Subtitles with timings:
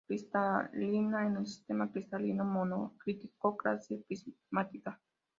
[0.07, 4.99] Cristaliza en el sistema cristalino monoclínico, clase prismática.